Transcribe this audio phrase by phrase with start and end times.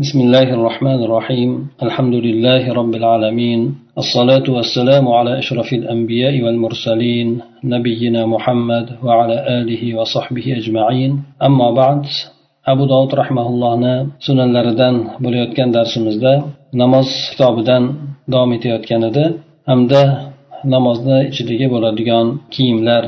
[0.00, 1.50] بسم الله الرحمن الرحيم
[1.86, 3.60] الحمد لله رب العالمين
[4.02, 7.28] الصلاة والسلام على أشرف الأنبياء والمرسلين
[7.64, 11.10] نبينا محمد وعلى آله وصحبه أجمعين
[11.48, 12.02] أما بعد
[12.72, 13.94] abu dovud rahmaullohni
[14.26, 16.32] sunanlaridan bo'layotgan darsimizda
[16.82, 17.82] namoz kitobidan
[18.32, 19.24] davom etayotgan edi
[19.70, 20.02] hamda
[20.74, 23.02] namozni ichidagi bo'ladigan kiyimlar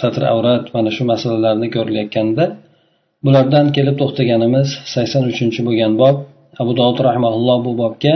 [0.00, 2.44] satr avrat mana shu masalalarni ko'rilayotganda
[3.24, 6.16] bulardan kelib to'xtaganimiz sakson uchinchi bo'lgan bob.
[6.62, 8.14] Abu dovud rahmaulloh bu bobga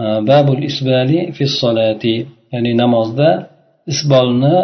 [0.00, 2.14] e, babul isbali fi solati
[2.52, 3.30] ya'ni namozda
[3.92, 4.56] isbolni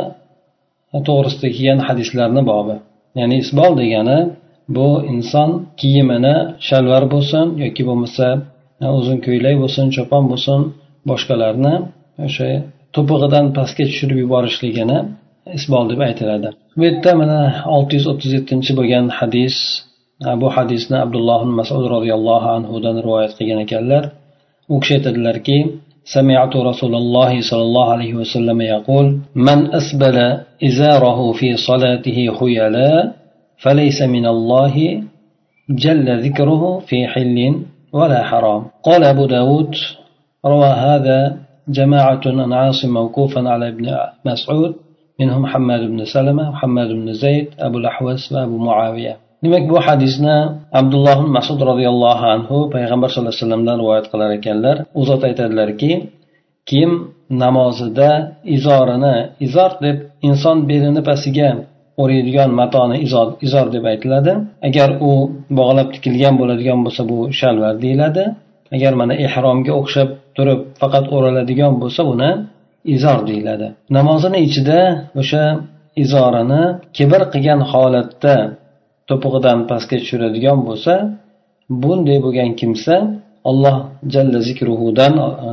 [0.95, 2.77] e, to'g'risida kelgan hadislarni bobi.
[3.19, 4.19] Ya'ni isbol degani
[4.77, 5.51] bu inson
[5.81, 6.37] kiyimini
[6.69, 8.27] shalvar bo'lsin yoki bo'lmasa
[8.85, 10.61] e, uzun ko'ylak bo'lsin chopon bo'lsin
[11.11, 11.75] boshqalarni
[12.27, 12.49] o'sha
[12.95, 14.99] to'pig'idan pastga tushirib yuborishligini
[15.57, 17.41] isbol deb aytiladi bu yerda mana
[17.77, 19.57] olti yuz o'ttiz yettinchi bo'lgan hadis
[20.41, 24.03] bu hadisni abdulloh masud roziyallohu anhudan rivoyat qilgan ekanlar
[24.73, 25.59] u kishi aytadilarki
[26.17, 29.07] سمعت رسول الله صلى الله عليه وسلم يقول
[29.49, 30.17] من أسبل
[30.69, 33.13] إزاره في صلاته خيلا
[33.63, 34.75] فليس من الله
[35.85, 37.37] جل ذكره في حل
[37.93, 39.73] ولا حرام قال أبو داود
[40.53, 41.37] روى هذا
[41.69, 43.87] جماعة عن عاصم موقوفا على ابن
[44.25, 44.73] مسعود
[45.20, 50.38] منهم حماد بن سلمة وحماد بن زيد أبو الأحوس وأبو معاوية demak bu hadisni
[50.80, 55.92] abdulloh masud roziyallohu anhu payg'ambar sallallohu alayhi vasallamdan rivoyat qilar ekanlar u zot aytadilarki
[56.70, 56.92] kim
[57.44, 58.10] namozida
[58.56, 59.16] izorini
[59.48, 59.98] izor deb
[60.30, 61.50] inson belini pastiga
[62.02, 64.34] o'raydigan matoni izor, izor deb aytiladi
[64.68, 65.12] agar u
[65.60, 68.24] bog'lab tikilgan bo'ladigan bo'lsa bu shalvar deyiladi
[68.76, 72.30] agar mana ehromga o'xshab turib faqat o'raladigan bo'lsa buni
[72.85, 73.67] izor deyiladi.
[73.99, 74.81] Namozini ichida
[75.21, 75.45] o'sha
[76.03, 76.63] izorini
[76.97, 78.35] kibr qilgan holatda
[79.09, 80.95] to'pig'idan pastga tushiradigan bo'lsa
[81.83, 82.95] bunday bo'lgan kimsa
[83.51, 83.77] alloh
[84.15, 85.13] jalla zikruhudan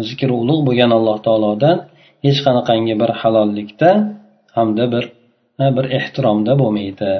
[0.09, 1.77] zikri ulug' bo'lgan alloh taolodan
[2.25, 3.89] hech qanaqangi bir halollikda
[4.57, 5.03] hamda bir
[5.77, 7.11] bir ehtiromda bo'lmaydi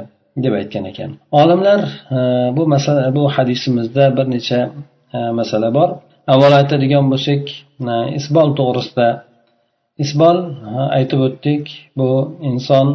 [0.44, 1.12] deb aytgan ekan.
[1.42, 1.82] Olimlar
[2.58, 4.60] bu masala bu hadisimizda bir necha
[5.40, 5.90] masala bor.
[6.34, 7.44] Avvalo aytadigan bo'lsak
[8.20, 9.08] isbol to'g'risida
[10.04, 10.38] isbol
[10.98, 11.64] aytib o'tdik
[12.00, 12.10] bu
[12.52, 12.88] inson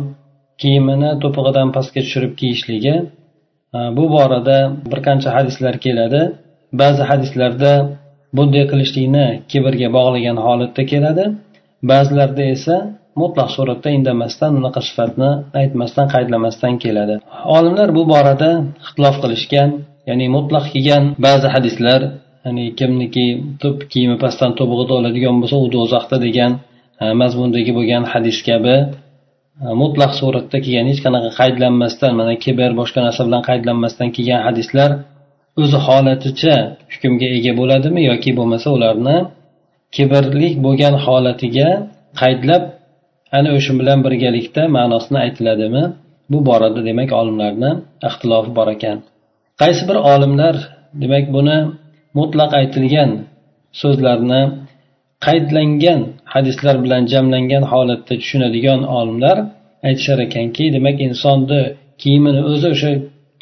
[0.61, 2.95] kiyimini to'pig'idan pastga tushirib kiyishligi.
[3.97, 4.59] Bu borada
[4.91, 6.23] bir qancha hadislar keladi.
[6.81, 7.73] Ba'zi hadislarda
[8.37, 11.25] bunday qilishlikni kibrga bog'lagan holatda keladi.
[11.91, 12.77] Ba'zilarda esa
[13.23, 17.15] mutlaq suratda indamasdan unaqa sifatni aytmasdan qaydlamasdan keladi.
[17.57, 18.51] Olimlar bu borada
[18.85, 19.71] ixtilof qilishgan
[20.09, 22.01] ya'ni mutlaq kelgan ba'zi hadislar
[22.45, 23.27] ya'ni kimniki
[23.93, 26.53] kiyimi pastdan to'pig'i oladigan bo'lsa u do'zaxda degan
[27.21, 28.77] mazmundagi bo'lgan hadis kabi
[29.83, 34.91] mutlaq suratda kelgan hech qanaqa qaydlanmasdan mana kibr boshqa narsa bilan qaydlanmasdan kelgan hadislar
[35.63, 36.57] o'zi holaticha
[36.93, 39.17] hukmga ega bo'ladimi yoki bo'lmasa ularni
[39.95, 41.69] kibrlik bo'lgan holatiga
[42.21, 42.63] qaydlab
[43.37, 45.85] ana o'sha bilan birgalikda ma'nosini aytiladimi?
[46.33, 47.71] Bu borada demak olimlarni
[48.09, 48.99] ixtilofi bor ekan.
[49.61, 50.55] Qaysi bir olimlar
[51.03, 51.59] demak buni
[52.19, 53.11] mutlaq aytilgan
[53.83, 54.41] so'zlarni
[55.27, 56.01] qaydlangan
[56.35, 59.37] hadislar bilan jamlangan holatda tushunadigan olimlar
[59.89, 61.61] aytishar ekanki demak insonni
[62.03, 62.91] kiyimini o'zi o'sha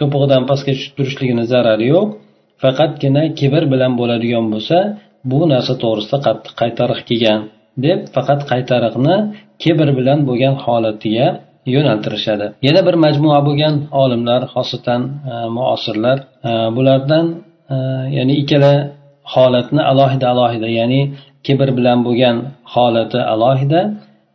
[0.00, 2.06] to'pig'idan pastga tushib turishligini zarari yo'q.
[2.62, 4.78] Faqatgina kibr bilan bo'ladigan bo'lsa
[5.30, 7.40] bu narsa to'g'risida qattiq qaytariq kelgan
[7.86, 9.16] deb faqat qaytariqni
[9.62, 11.28] kibr bilan bo'lgan holatiga
[11.74, 12.46] yo'naltirishadi.
[12.66, 15.02] Yana bir majmua bo'lgan olimlar xosatan
[15.32, 16.18] e, muosirlar
[16.48, 17.26] e, bulardan
[17.74, 17.76] e,
[18.16, 18.72] ya'ni ikkala
[19.34, 21.00] holatni alohida alohida ya'ni
[21.46, 22.36] kibr bilan bo'lgan
[22.74, 23.80] holati alohida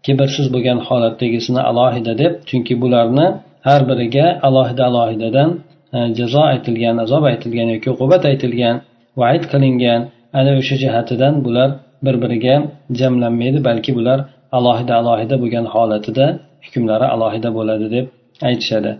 [0.05, 3.27] kibrsiz bo'lgan holatdagisini alohida deb chunki bularni
[3.67, 5.49] har biriga alohida alohidadan
[5.95, 8.75] e, jazo aytilgan azob aytilgan yoki uqubat aytilgan
[9.21, 10.01] vaid qilingan
[10.39, 11.69] ana o'sha jihatidan bular
[12.05, 12.55] bir biriga
[12.99, 14.19] jamlanmaydi balki bular
[14.57, 16.25] alohida alohida bo'lgan holatida
[16.65, 18.05] hukmlari alohida bo'ladi deb
[18.47, 18.91] aytishadi.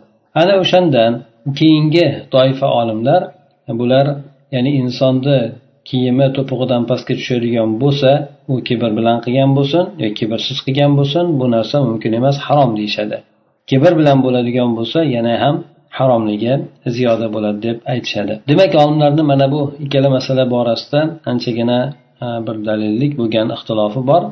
[0.42, 1.12] Ana o'shandan
[1.60, 3.22] keyingi toifa olimlar
[3.80, 4.06] bular
[4.56, 5.40] ya'ni insonni
[5.90, 8.12] kiyimi to'pig'idan pastga tushadigan bo'lsa
[8.52, 13.18] u kibr bilan qilgan bo'lsin yo kibrsiz qilgan bo'lsin bu narsa mumkin emas harom deyishadi.
[13.70, 15.56] Kibr bilan bo'ladigan bo'lsa yana ham
[15.98, 16.54] haromligi
[16.96, 18.34] ziyoda bo'ladi deb aytishadi.
[18.50, 21.00] Demak olimlarni mana bu ikkala masala borasida
[21.32, 21.80] anchagina
[22.46, 24.24] bir dalillik bo'lgan ixtilofi bor.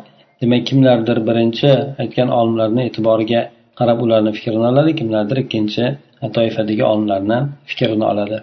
[0.42, 1.70] Demak kimlardir birinchi
[2.02, 3.42] aytgan olimlarni e'tiboriga
[3.80, 5.84] qarab ularni fikrini oladi kimlardir ikkinchi
[6.36, 7.38] toifadagi olimlarni
[7.70, 8.38] fikrini oladi.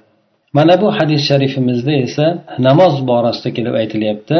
[0.57, 2.27] Mana bu hadis sharifimizda esa
[2.67, 4.39] namoz borasida kelib aytilyapti.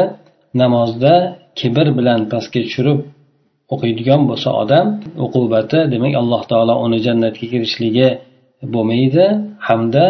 [0.61, 1.13] Namozda
[1.59, 2.99] kibr bilan pastga tushirib
[3.73, 4.87] o'qiydigan bo'lsa odam
[5.25, 8.09] uqubati demak alloh taolo uni jannatga kirishligi
[8.73, 9.25] bo'lmaydi.
[9.67, 10.05] Hamda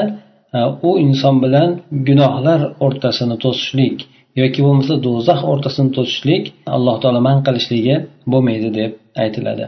[0.58, 0.60] e,
[0.90, 1.70] u inson bilan
[2.08, 3.98] gunohlar o'rtasini to'sishlik
[4.42, 6.44] yoki bo'lmasa do'zax o'rtasini to'sishlik
[6.76, 7.96] alloh taolo man qilishligi
[8.32, 8.92] bo'lmaydi deb
[9.24, 9.66] aytiladi.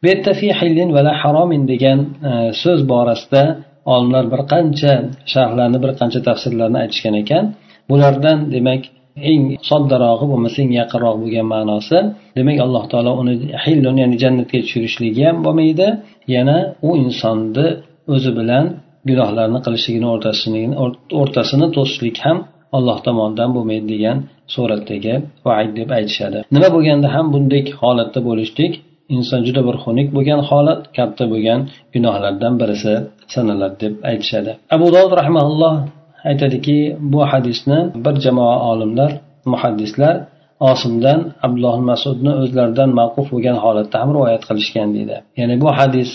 [0.00, 1.98] Bu yerda fi hillin vala haromin degan
[2.30, 2.32] e,
[2.62, 3.42] so'z borasida
[3.92, 4.92] olimlar bir qancha
[5.32, 7.44] sharhlarni bir qancha tafsirlarni aytishgan ekan.
[7.90, 8.82] Bulardan demak
[9.30, 11.98] eng soddarog'i bo'lmasa eng yaqinroq bo'lgan ma'nosi
[12.38, 13.34] demak alloh taolo uni
[13.64, 15.88] hillun ya'ni jannatga tushirishligi ham bo'lmaydi.
[16.34, 16.56] Yana
[16.88, 17.66] u insonni
[18.14, 18.64] o'zi bilan
[19.08, 20.06] gunohlarni qilishligini
[21.20, 22.38] o'rtasini to'sishlik ham
[22.76, 24.16] alloh tomonidan bo'lmaydi degan
[24.54, 25.14] suratdagi
[25.46, 26.38] vaid deb aytishadi.
[26.54, 28.72] Nima bo'lganda ham bunday holatda bo'lishlik
[29.14, 31.60] inson juda bir xunuk bo'lgan holat katta bo'lgan
[31.94, 32.94] gunohlardan birisi
[33.34, 34.52] sanaladi deb aytishadi.
[34.76, 35.74] Abu dovud rahmaulloh
[36.30, 36.78] aytadiki
[37.12, 39.10] bu hadisni bir jamoa olimlar
[39.52, 40.14] muhaddislar
[40.70, 45.16] osimdan abdulloh masudni o'zlaridan mavquf bo'lgan holatda ham rivoyat qilishgan deydi.
[45.40, 46.10] Ya'ni bu hadis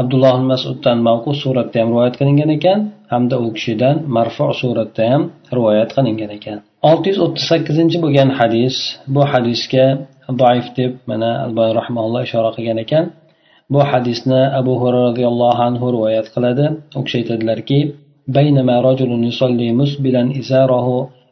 [0.00, 2.78] abdulloh masuddan mavquf suratda ham rivoyat qilingan ekan
[3.12, 5.22] hamda u kishidan marfu suratda ham
[5.56, 6.58] rivoyat qilingan ekan.
[6.89, 8.75] olti yuz o'ttiz sakkizinchi bo'lgan hadis
[9.15, 9.85] bu hadisga
[10.41, 13.05] doif deb mana alboy rahmaulloh ishora qilgan ekan
[13.73, 16.65] bu hadisni abu hurra roziyallohu anhu rivoyat qiladi
[16.97, 17.79] u kishi aytadilarki
[18.37, 20.87] بينما رجل يصلي مسبلا إزاره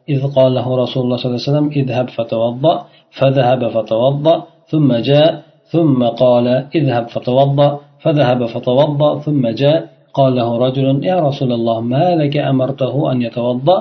[0.08, 2.74] إذ قال له رسول الله صلى الله عليه وسلم اذهب فتوضأ
[3.18, 4.36] فذهب فتوضأ
[4.70, 6.46] ثم جاء ثم قال
[6.78, 9.78] اذهب فتوضأ فذهب فتوضأ ثم جاء
[10.14, 13.78] قال له رجل يا رسول الله ما لك أمرته أن يتوضأ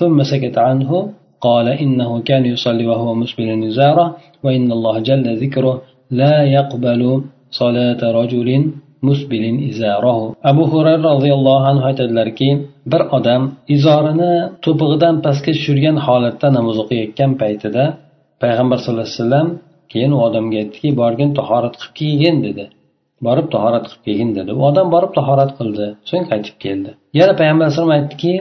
[0.00, 0.90] ثم سكت عنه
[1.46, 4.06] قال إنه كان يصلي وهو مسبل نزاره
[4.44, 5.74] وإن الله جل ذكره
[6.20, 7.02] لا يقبل
[7.60, 8.48] صلاة رجل
[9.02, 12.48] musbilin izarahu abu hurayra roziyallohu anhu aytadilarki
[12.92, 13.42] bir odam
[13.74, 14.32] izorini
[14.64, 17.84] to'pig'idan pastga tushirgan holatda namoz o'qiyotgan paytida
[18.42, 19.48] payg'ambar sallallohu alayhi vasallam
[19.92, 22.64] keyin u odamga aytdiki borgin tahorat qilib kelgin dedi
[23.26, 27.64] borib tahorat qilib kelgin dedi u odam borib tahorat qildi so'ng qaytib keldi yana payg'ambar
[27.66, 28.32] alayhisalom aytdiki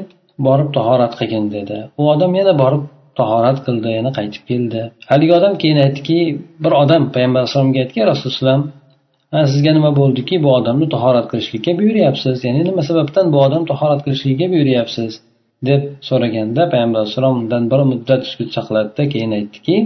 [0.46, 1.76] borib tahorat qilgin dedi.
[2.00, 2.82] U odam yana borib
[3.20, 4.80] tahorat qildi yana qaytib keldi.
[5.10, 6.18] Haligi odam keyin aytdiki
[6.64, 8.58] bir odam payg'ambar alayhisalomga aytdiki rasululloh
[9.52, 10.34] sizga nima bo'ldiki?
[10.44, 15.12] Bu odamni tahorat qilishlikka buyuryapsiz ya'ni nima sababdan bu odam tahorat qilishlikka buyuryapsiz
[15.68, 19.76] deb so'raganda payg'ambar alayhissalom undan bir muddat sukut saqladida keyin aytdiki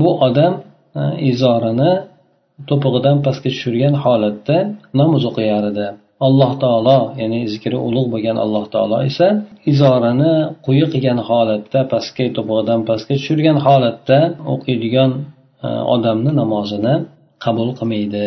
[0.00, 0.52] bu odam
[1.30, 1.92] izorini
[2.68, 4.56] to'pig'idan pastga tushirgan holatda
[5.00, 5.86] namoz o'qiyar edi.
[6.26, 9.28] Alloh taolo ya'ni zikri ulug' bo'lgan alloh taolo esa
[9.72, 10.34] izorini
[10.66, 14.18] quyi qilgan holatda pastga to'pig'idan pastga tushirgan holatda
[14.52, 15.10] o'qiydigan
[15.66, 16.94] e, odamni namozini
[17.44, 18.26] qabul qilmaydi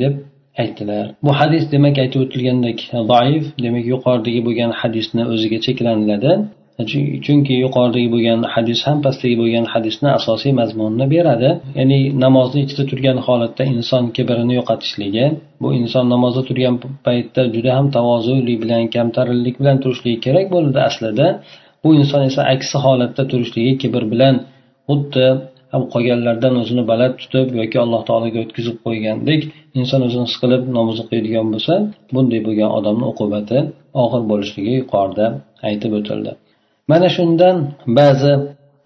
[0.00, 0.14] deb
[0.62, 1.04] aytdilar.
[1.24, 6.32] Bu hadis demak aytib o'tilgandek e, zaif demak yuqoridagi bo'lgan hadisni o'ziga cheklaniladi.
[7.24, 11.50] Chunki yuqoridagi bo'lgan hadis ham pastdagi bo'lgan hadisni asosiy mazmunini beradi.
[11.78, 15.26] Ya'ni namozni ichida turgan holatda inson kibrini yo'qotishligi
[15.62, 16.74] bu inson namozda turgan
[17.06, 21.26] paytda juda ham tavozuli bilan kamtarinlik bilan turishligi kerak bo'ladi aslida.
[21.82, 24.34] Bu inson esa aksi holatda turishligi kibr bilan
[24.88, 25.26] xuddi
[25.94, 29.40] qolganlardan o'zini baland tutib yoki alloh taologa o'tkazib qo'ygandek
[29.80, 31.74] inson o'zini his qilib namoz o'qiydigan bo'lsa
[32.14, 33.58] bunday bo'lgan odamni uqubati
[34.02, 35.26] og'ir bo'lishligi yuqorida
[35.68, 36.32] aytib o'tildi.
[36.90, 37.56] Mana shundan
[37.98, 38.32] ba'zi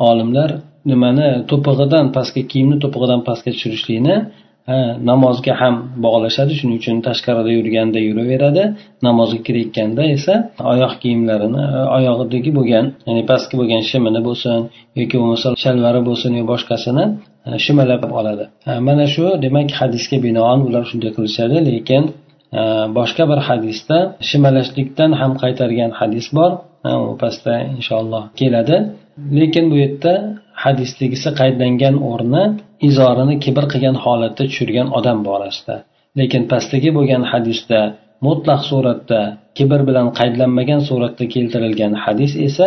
[0.08, 0.50] olimlar
[0.90, 4.16] nimani to'pig'idan pastga kiyimni to'pig'idan pastga tushirishlikni
[5.10, 5.74] namozga ham
[6.04, 8.62] bog'lashadi shuning uchun tashqarida yurganda yuraveradi
[9.06, 10.34] namozga kirayotganda esa
[10.72, 14.58] oyoq kiyimlarini e, oyog'idagi bo'lgan ya'ni pastki bo'lgan shimini bo'lsin
[15.00, 17.04] yoki bo'lmasa shalvari bo'lsin yo boshqasini
[17.48, 18.44] e, shimalab oladi.
[18.88, 22.02] Mana shu demak hadisga binoan ular shunday qilishadi lekin
[22.58, 22.62] Э,
[22.98, 26.50] boshqa bir hadisda shimalashlikdan ham qaytargan hadis bor.
[27.08, 28.76] U pastda inshaalloh keladi.
[29.38, 30.12] Lekin bu yerda
[30.64, 32.44] hadisdagisi qaydlangan o'rni
[32.88, 35.76] izorini kibr qilgan holatda tushirgan odam borasida
[36.18, 37.80] lekin pastdagi bo'lgan hadisda
[38.26, 39.20] mutlaq suratda
[39.58, 42.66] kibr bilan qaydlanmagan suratda keltirilgan hadis esa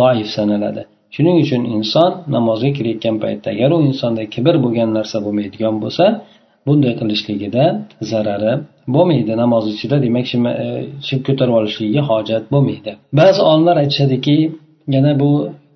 [0.00, 0.82] doif sanaladi.
[1.14, 6.04] Shuning uchun inson namozga kirayotgan paytda agar u insonda kibr bo'lgan narsa bo'lmaydigan bo'lsa
[6.66, 7.64] bunday qilishligida
[8.10, 8.52] zarari
[8.94, 9.32] bo'lmaydi.
[9.42, 10.34] Namoz ichida demak e,
[11.06, 12.92] shim ko'tarib olishligiga hojat bo'lmaydi.
[13.20, 14.36] Ba'zi olimlar aytishadiki
[14.94, 15.30] yana bu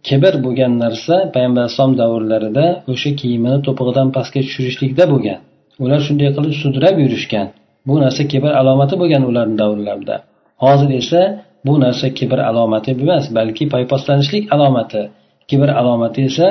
[0.09, 5.39] kibr bo'lgan narsa payg'ambar alayhisalom davrlarida o'sha kiyimini to'pig'idan pastga tushirishlikda bo'lgan.
[5.85, 7.47] Ular shunday qilib sudrab yurishgan.
[7.89, 10.17] Bu narsa kibr alomati bo'lgan ularni davrlarida.
[10.65, 11.21] Hozir esa
[11.67, 15.03] bu narsa kibr alomati emas balki paypostlanishlik alomati.
[15.51, 16.47] Kibr alomati esa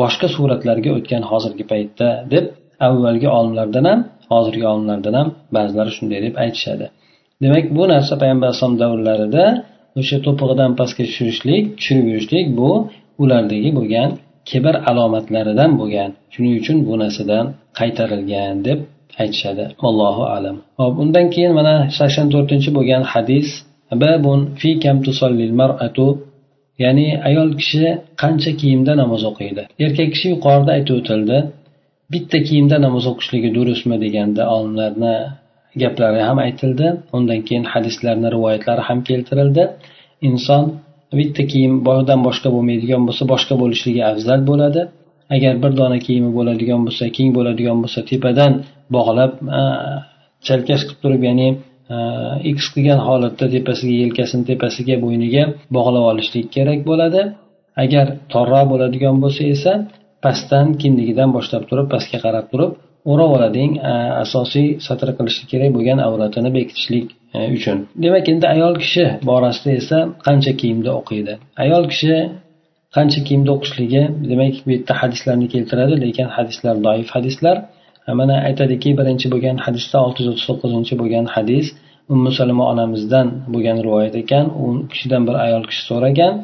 [0.00, 2.44] boshqa suratlarga o'tgan hozirgi paytda deb
[2.86, 4.00] avvalgi olimlardan ham
[4.32, 6.86] hozirgi olimlardan ham ba'zilari shunday deb aytishadi.
[7.42, 9.44] Demak bu narsa payg'ambar alayhisalom davrlarida
[10.00, 12.70] o'sha to'pig'idan pastga tushirishlik tushirib yurishlik bu
[13.22, 14.10] ulardagi bo'lgan
[14.50, 17.44] kibr alomatlaridan bo'lgan shuning uchun bu narsadan
[17.78, 18.78] qaytarilgan deb
[19.22, 19.64] aytishadi.
[19.88, 20.56] Allohu alam.
[20.80, 23.48] Hop undan keyin mana sakson to'rtinchi bo'lgan hadis
[24.02, 26.06] babun fi kam tusallil mar'atu
[26.84, 27.84] ya'ni ayol kishi
[28.22, 29.62] qancha kiyimda namoz o'qiydi?
[29.84, 31.36] Erkak kishi yuqorida aytib o'tildi
[32.14, 35.14] bitta kiyimda namoz o'qishligi durustmi deganda olimlarni
[35.82, 36.86] gaplari ham aytildi.
[37.16, 39.64] Undan keyin hadislarni rivoyatlari ham keltirildi.
[40.28, 40.64] Inson
[41.18, 44.82] bitta kiyim bordan boshqa bo'lmaydigan bo'lsa boshqa bo'lishligi afzal bo'ladi.
[45.34, 48.52] Agar bir dona kiyimi bo'ladigan bo'lsa keng bo'ladigan bo'lsa tepadan
[48.96, 49.32] bog'lab
[50.46, 51.48] chalkash qilib turib ya'ni
[52.56, 55.44] x qilgan holatda tepasiga yelkasini tepasiga bo'yniga
[55.76, 57.22] bog'lab olishlik kerak bo'ladi.
[57.84, 59.72] Agar torroq bo'ladigan bo'lsa esa
[60.24, 62.72] pastdan kindigidan boshlab turib pastga qarab turib
[63.12, 63.72] o'rab olading
[64.24, 67.78] asosiy satr qilishi kerak bo'lgan avratini bekitishlik e, uchun.
[68.04, 71.34] Demak endi ayol kishi borasida esa qancha kiyimda o'qiydi?
[71.64, 72.14] Ayol kishi
[72.96, 77.56] qancha kiyimda o'qishligi demak bu yerda hadislarni keltiradi lekin hadislar doif hadislar.
[78.20, 81.66] Mana aytadiki birinchi bo'lgan hadisda olti yuz o'ttiz to'qqizinchi bo'lgan hadis
[82.12, 84.44] ummu salima onamizdan bo'lgan rivoyat ekan.
[84.62, 86.34] U kishidan bir ayol kishi so'ragan.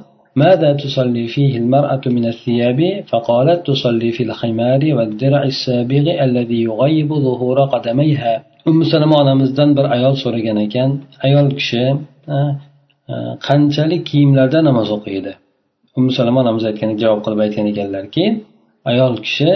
[0.44, 2.80] ماذا تصلي فيه المرأة من الثياب
[3.12, 8.36] فقالت تصلي في الخمار والدرع السابغ الذي يغيب ظهور قدميها
[8.70, 10.90] ummu salama onamizdan bir ayol so'ragan ekan
[11.28, 11.84] ayol kishi
[13.48, 15.32] qanchalik kiyimlarda namoz o'qiydi
[15.98, 18.26] ummu salama onamiz aytgan javob qilib aytgan ekanlarki
[18.92, 19.52] ayol kishi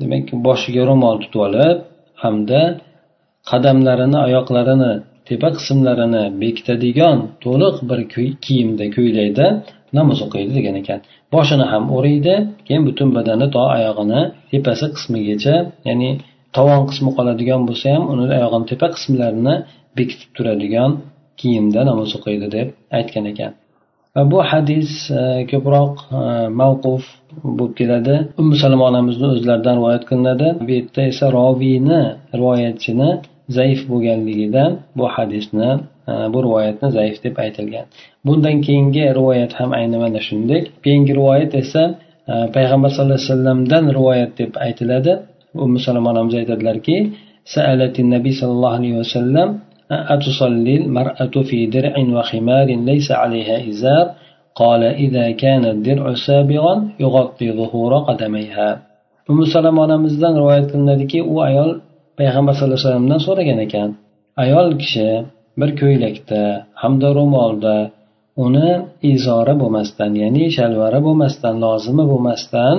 [0.00, 1.76] demak boshiga ro'mol tutib olib
[2.22, 2.60] hamda
[3.50, 4.92] qadamlarini oyoqlarini
[5.29, 7.99] tepa qismlarini bekitadigan to'liq bir
[8.45, 9.45] kiyimda ko'ylakda
[9.97, 10.99] namoz o'qiydi degan ekan.
[11.33, 12.35] Boshini ham o'raydi
[12.67, 15.55] keyin butun badani to oyog'ini tepasi qismigacha
[15.87, 16.09] ya'ni
[16.55, 19.55] tovon qismi qoladigan bo'lsa ham uni oyog'ini tepa qismlarini
[19.97, 20.91] bekitib turadigan
[21.39, 23.51] kiyimda namoz o'qiydi deb aytgan ekan.
[24.15, 24.89] Va bu hadis
[25.19, 26.23] e, ko'proq e,
[26.61, 27.03] mavquf
[27.57, 28.15] bo'lib keladi.
[28.41, 30.47] Ummu salama onamizni o'zlaridan rivoyat qilinadi.
[30.65, 32.01] Bu yerda esa roviyni
[32.39, 33.09] rivoyatchini
[33.56, 35.70] zaif bo'lganligidan bu hadisni
[36.10, 37.86] e, bu rivoyatni zaif deb aytilgan
[38.26, 41.82] bundan keyingi rivoyat ham ayni mana shunday keyingi rivoyat esa
[42.56, 45.12] payg'ambar sallallohu alayhi vasallamdan rivoyat deb aytiladi
[45.64, 46.96] ummu salama onamiz aytadilarki
[47.56, 49.48] سألت النبي صلى الله عليه وسلم
[49.90, 54.06] أتصلي المرأة في درع وخمار ليس عليها إزار
[54.60, 58.70] قال إذا كان الدرع سابغا يغطي ظهور قدميها
[59.28, 61.70] umu salama onamizdan rivoyat qilinadiki u ayol
[62.19, 63.89] payg'ambar sallallohu alayhi vasallamdan so'ragan ekan
[64.43, 65.09] ayol kishi
[65.59, 66.41] bir ko'ylakda
[66.81, 67.75] hamda ro'molda
[68.45, 68.69] uni
[69.13, 72.77] izori bo'lmasdan ya'ni shalvari bo'lmasdan lozimi bo'lmasdan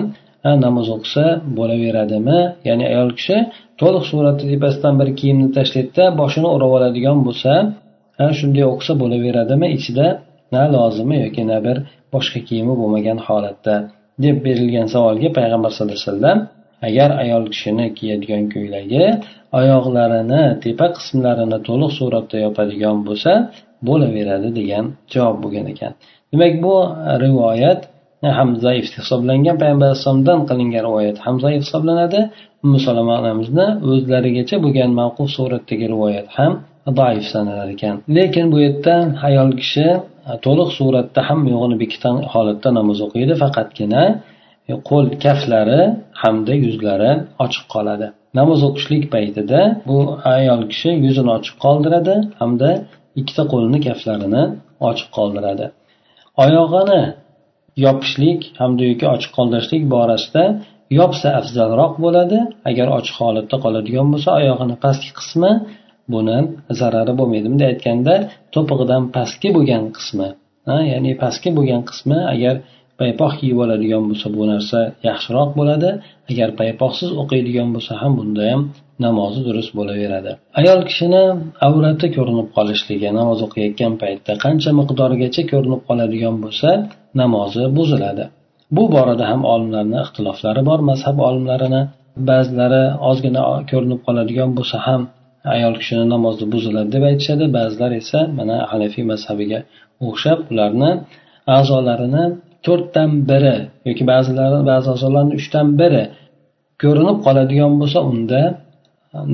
[0.64, 1.24] namoz o'qisa
[1.58, 2.40] bo'laveradimi?
[2.68, 3.36] Ya'ni ayol kishi
[3.80, 7.52] to'liq suratda tepasidan bir kiyimni tashlaydida boshini o'rab oladigan bo'lsa
[8.38, 9.66] shunday o'qisa bo'laveradimi?
[9.76, 10.06] Ichida
[10.54, 11.76] na lozimi yoki na bir
[12.14, 13.74] boshqa kiyimi bo'lmagan holatda
[14.24, 16.38] deb berilgan savolga payg'ambar sallallohu alayhi vasallam
[16.86, 19.04] agar ayol kishini kiyadigan ko'ylagi
[19.58, 23.32] oyoqlarini tepa qismlarini to'liq suratda yopadigan bo'lsa
[23.88, 25.92] bo'laveradi degan javob bo'lgan ekan.
[26.32, 26.74] Demak bu
[27.24, 27.80] rivoyat
[28.38, 29.56] ham zaif hisoblangan.
[29.62, 32.20] Payg'ambar alayhissalomdan qilingan rivoyat ham zaif hisoblanadi.
[32.64, 36.52] Ummu salama onamizni o'zlarigacha bo'lgan mavquf suratdagi rivoyat ham
[36.98, 37.94] zaif sanalar ekan.
[38.16, 38.94] Lekin bu yerda
[39.28, 39.86] ayol kishi
[40.46, 43.32] to'liq suratda ham yo'g'ini bekitgan holatda namoz o'qiydi.
[43.42, 44.02] Faqatgina
[44.88, 45.80] qo'l kaftlari
[46.22, 47.12] hamda yuzlari
[47.44, 48.06] ochiq qoladi.
[48.38, 49.98] Namoz o'qishlik paytida bu
[50.36, 52.70] ayol kishi yuzini ochiq qoldiradi hamda
[53.20, 54.42] ikkita qo'lini kaftlarini
[54.88, 55.66] ochiq qoldiradi.
[56.44, 57.02] Oyog'ini
[57.86, 60.44] yopishlik hamda yoki ochiq qoldirishlik borasida
[61.00, 62.38] yopsa afzalroq bo'ladi.
[62.70, 65.52] Agar ochiq holatda qoladigan bo'lsa oyog'ini pastki qismi
[66.12, 66.38] buni
[66.80, 68.14] zarari bo'lmaydi bunday aytganda
[68.54, 70.28] to'pig'idan pastki bo'lgan qismi
[70.92, 72.54] ya'ni pastki bo'lgan qismi agar
[73.00, 75.90] paypoq kiyib oladigan bo'lsa bu narsa yaxshiroq bo'ladi.
[76.30, 78.62] Agar paypoqsiz o'qiydigan bo'lsa ham bunda ham
[79.04, 80.32] namozi durust bo'laveradi.
[80.60, 81.22] Ayol kishini
[81.66, 86.70] avrati ko'rinib qolishligi namoz o'qiyotgan paytda qancha miqdorgacha ko'rinib qoladigan bo'lsa
[87.22, 88.24] namozi buziladi.
[88.76, 91.82] Bu borada ham olimlarni ixtiloflari bor mazhab olimlarini.
[92.30, 95.02] Ba'zilari ozgina ko'rinib qoladigan bo'lsa ham
[95.54, 99.58] ayol kishini namozi buziladi deb aytishadi ba'zilar esa mana hanafiy mazhabiga
[100.06, 100.90] o'xshab ularni
[101.56, 102.24] a'zolarini
[102.66, 103.56] to'rtdan biri
[103.88, 106.02] yoki ba'zilari ba'zi a'zolarni uchdan biri
[106.82, 108.42] ko'rinib qoladigan bo'lsa unda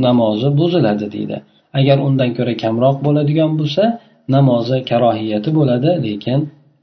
[0.06, 1.37] namozi buziladi deydi.
[1.78, 3.84] Agar undan ko'ra kamroq bo'ladigan bo'lsa
[4.37, 6.38] namozi karohiyati bo'ladi lekin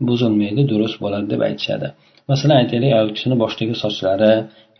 [0.08, 1.88] buzilmaydi durust bo'ladi deb aytishadi.
[2.30, 4.34] Masalan aytaylik ayol kishini boshdagi sochlari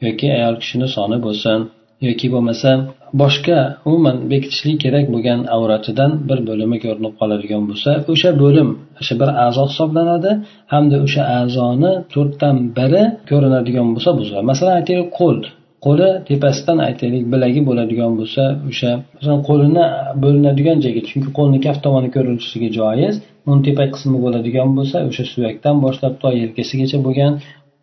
[0.06, 1.60] yoki ayol kishini soni bo'lsin.
[2.06, 2.70] Yoki bo'lmasa
[3.22, 8.70] boshqa umuman bekitishlik kerak bo'lgan avratidan bir bo'limi ko'rinib qoladigan bo'lsa o'sha bo'lim
[9.02, 10.32] o'sha bir a'zo hisoblanadi
[10.74, 14.46] hamda o'sha a'zoni to'rtdan biri ko'rinadigan bo'lsa buziladi.
[14.52, 15.40] Masalan aytaylik qo'l.
[15.86, 19.86] Qo'li tepasidan aytaylik bilagi bo'ladigan bo'lsa o'sha masalan qo'lini
[20.24, 23.16] bo'linadigan joyga chunki qo'lni kaft tomoni ko'rinishiga joiz
[23.50, 27.34] uni tepa qismi bo'ladigan bo'lsa o'sha suyakdan boshlab to yelkasigacha bo'lgan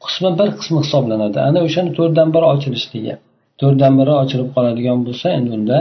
[0.04, 1.38] qismi bir qismi hisoblanadi.
[1.48, 3.14] Ana o'shani to'rtdan biri ochilishligi
[3.60, 5.78] to'rtdan biri ochilib qoladigan bo'lsa endi unda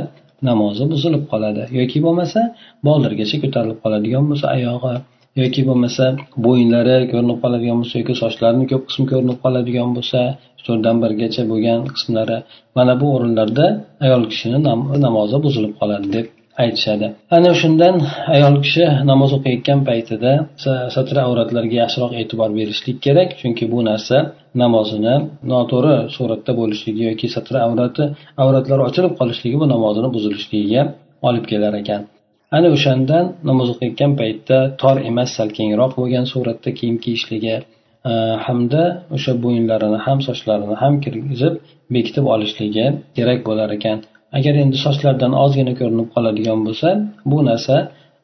[0.50, 1.64] namozi buzilib qoladi.
[1.80, 2.40] Yoki bo'lmasa
[2.88, 4.96] boldirgacha ko'tarilib qoladigan bo'lsa oyog'i.
[5.42, 6.06] Yoki bo'lmasa
[6.46, 10.20] bo'yinlari ko'rinib qoladigan bo'lsa yoki sochlarini ko'p qismi ko'rinib qoladigan bo'lsa
[10.66, 12.38] to'rtdan birgacha bo'lgan qismlari.
[12.78, 13.66] Mana bu o'rinlarda
[14.06, 14.60] ayol kishini
[15.06, 16.26] namozi buzilib qoladi deb
[16.62, 17.08] aytishadi.
[17.36, 17.96] Ana shundan
[18.36, 20.32] ayol kishi namoz o'qiyotgan paytida
[20.96, 24.18] satr avratlarga yaxshiroq e'tibor berishlik kerak chunki bu narsa
[24.64, 25.16] namozini
[25.52, 28.04] noto'g'ri suratda bo'lishligi yoki satr avrati
[28.44, 30.84] avratlari ochilib qolishligi bu namozini buzilishligiga
[31.28, 32.02] olib kelar ekan.
[32.58, 37.56] Ana o'shandan namoz o'qiyotgan paytda tor emas sal kengroq bo'lgan suratda kiyim kiyishligi
[38.12, 38.14] e,
[38.46, 38.84] hamda
[39.16, 41.54] o'sha bo'yinlarini ham sochlarini ham kirgizib
[41.96, 42.86] bekitib olishligi
[43.18, 43.98] kerak bo'lar ekan.
[44.38, 46.90] Agar endi sochlardan ozgina ko'rinib qoladigan bo'lsa
[47.32, 47.76] bu narsa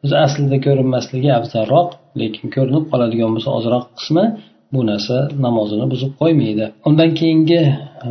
[0.03, 1.89] o'zi aslida ko'rinmasligi afzalroq
[2.21, 4.25] lekin ko'rinib qoladigan bo'lsa ozroq qismi
[4.73, 6.65] bu narsa namozini buzib qo'ymaydi.
[6.87, 7.61] Undan keyingi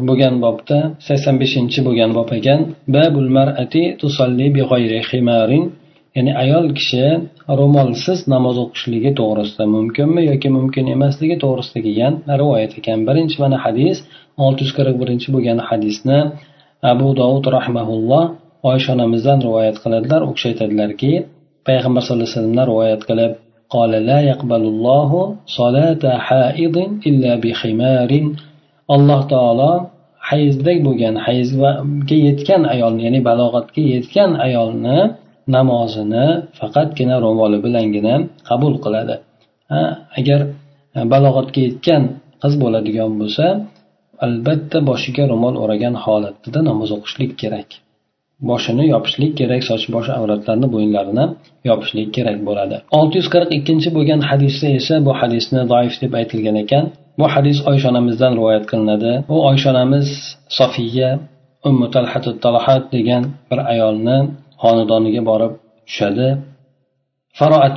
[0.09, 0.79] bo'lgan bobda
[1.09, 2.61] sakson beshinchi bo'lgan bob ekan
[2.97, 4.63] babul marati tusolli bi
[5.11, 5.65] ximarin
[6.17, 7.05] ya'ni ayol kishi
[7.61, 12.99] ro'molsiz namoz o'qishligi to'g'risida mumkinmi yoki mumkin emasligi to'g'risida kelgan rivoyat ekan.
[13.09, 13.97] Birinchi mana hadis
[14.45, 16.19] olti yuz qirq birinchi bo'lgan hadisni
[16.92, 18.24] abu dovud rahmaulloh
[18.70, 21.12] oysha onamizdan rivoyat qiladilar u kishi aytadilarki
[21.68, 23.34] payg'ambar sallallohu alayhi vasallamdan rivoyat qilib
[23.78, 25.12] قال لا يقبل الله
[25.60, 26.76] صلاة حائض
[27.10, 28.12] إلا بخمار
[28.96, 29.72] alloh taolo
[30.30, 31.72] hayzdek bo'lgan hayzga
[32.28, 34.98] yetgan ayolni ya'ni balog'atga yetgan ayolni
[35.56, 36.26] namozini
[36.60, 38.14] faqatgina ro'moli bilangina
[38.50, 39.16] qabul qiladi
[39.72, 39.82] ha
[40.20, 40.40] agar
[41.14, 42.04] balog'atga yetgan
[42.42, 43.46] qiz bo'ladigan bo'lsa
[44.25, 47.69] albatta boshiga ro'mol o'ragan holatida namoz o'qishlik kerak.
[48.51, 51.25] Boshini yopishlik kerak soch bosh avratlarni bo'yinlarini
[51.71, 52.77] yopishlik kerak bo'ladi.
[52.99, 56.85] Olti yuz qirq ikkinchi bo'lgan hadisda esa bu hadisni doif deb aytilgan ekan.
[57.21, 59.13] Bu hadis oysha onamizdan rivoyat qilinadi.
[59.35, 60.09] U oysha onamiz
[60.59, 61.11] sofiya
[61.69, 64.19] ummu talhatu talahat degan bir ayolni
[64.63, 65.53] xonadoniga borib
[65.87, 66.29] tushadi.
[67.39, 67.77] Faroat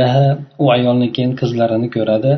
[0.00, 0.26] laha
[0.62, 2.32] u ayolni keyin qizlarini ko'radi.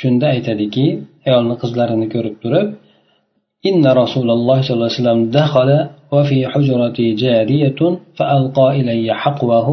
[0.00, 0.86] Shunda aytadiki
[1.28, 2.68] ayolni qizlarini ko'rib turib
[3.66, 7.80] إن رسول الله صلى الله عليه وسلم دخل وفي حجرتي جارية
[8.16, 9.68] فألقى إلي حقوه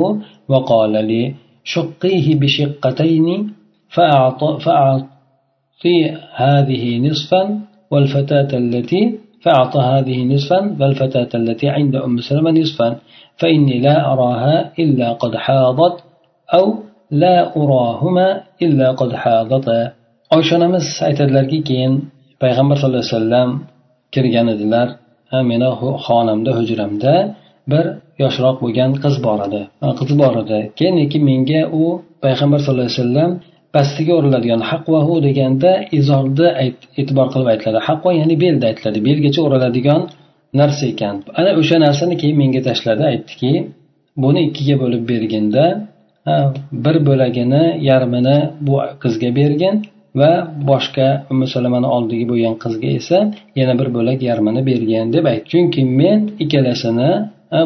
[0.49, 3.53] وقال لي شقيه بشقتين
[3.89, 5.97] فأعطي, فأعطي
[6.35, 7.59] هذه نصفا
[7.91, 12.99] والفتاة التي فأعطى هذه نصفا والفتاة التي عند أم سلمة نصفا
[13.37, 16.03] فإني لا أراها إلا قد حاضت
[16.53, 16.73] أو
[17.11, 19.91] لا أراهما إلا قد حاضتا
[20.36, 21.93] oysha onamiz aytadilarki keyin
[22.43, 23.50] payg'ambar sallallohu alayhi vasallam
[24.13, 24.88] kirgan edilar.
[25.52, 25.69] Meni
[26.06, 27.13] xonamda hujramda
[27.71, 27.86] bir
[28.24, 29.62] yoshroq bo'lgan qiz bor edi.
[30.00, 30.60] Qiz bor edi.
[30.78, 31.84] Keyin lekin menga u
[32.26, 33.32] payg'ambar sallallohu alayhi vasallam
[33.76, 36.48] pastiga o'raladigan haqvahu deganda izorni
[37.00, 40.02] e'tibor qilib aytiladi haqva ya'ni belda aytiladi belgacha o'raladigan
[40.60, 41.15] narsa ekan.
[41.39, 43.04] Ana o'sha narsani keyin menga tashladi.
[43.12, 43.52] Aytdiki
[44.24, 45.65] buni ikkiga bo'lib berginda
[46.86, 49.76] bir bo'lagini yarmini bu qizga bergin
[50.19, 50.32] va
[50.71, 53.17] boshqa umi salamani oldiga bo'lgan qizga esa
[53.60, 57.12] yana bir bo'lak yarmini bergan deb aytdi chunki men ikkalasini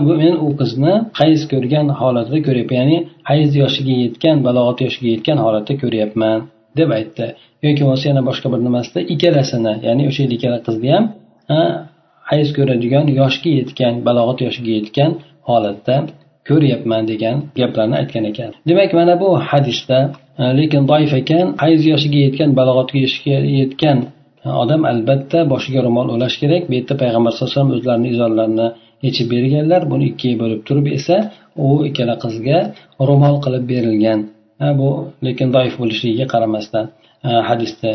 [0.05, 2.77] bu men u qizni hayz ko'rgan holatida ko'ryapman.
[2.79, 2.97] Ya'ni
[3.29, 6.37] hayz yoshiga yetgan balog'at yoshiga yetgan holatda ko'ryapman
[6.79, 7.25] deb aytdi.
[7.65, 11.05] Yoki bo'lmasa yana boshqa bir nimasida ikkalasini ya'ni o'sha ikkala qizni ham
[12.31, 15.11] hayz ko'radigan yoshga yetgan balog'at yoshiga yetgan
[15.49, 15.95] holatda
[16.47, 18.51] ko'ryapman degan gaplarni aytgan ekan.
[18.69, 19.99] Demak mana bu hadisda
[20.41, 22.97] e, lekin doif ekan hayz yoshiga yetgan balog'atga
[23.61, 23.97] yetgan
[24.63, 26.63] odam albatta boshiga ro'mol o'lash kerak.
[26.69, 28.67] Bu yerda payg'ambar sallallohu alayhi vasallam o'zlarini izorlarini
[29.05, 31.15] yechib berganlar buni ikkiga bo'lib turib esa
[31.65, 32.59] u ikkala qizga
[33.09, 34.19] ro'mol qilib berilgan.
[34.79, 34.89] Bu
[35.25, 36.85] lekin doif bo'lishligiga qaramasdan
[37.27, 37.91] e, hadisda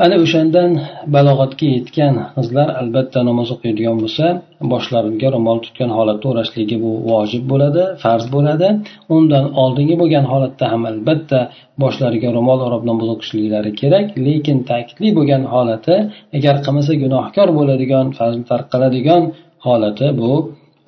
[0.00, 0.70] ana o'shandan
[1.14, 4.26] balog'atga yetgan qizlar albatta namoz o'qiydigan bo'lsa
[4.72, 8.68] boshlariga ro'mol tutgan holatda o'rashligi bu vojib bo'ladi farz bo'ladi.
[9.16, 11.40] Undan oldingi bo'lgan holatda ham albatta
[11.82, 15.96] boshlariga ro'mol o'rab namoz o'qishliklari kerak lekin ta'kidli bo'lgan holati
[16.36, 19.22] agar qilmasa gunohkor bo'ladigan farzni tark qiladigan
[19.66, 20.32] holati bu